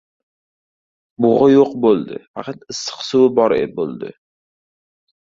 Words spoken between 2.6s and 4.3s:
issiq suvi bor bo‘ldi.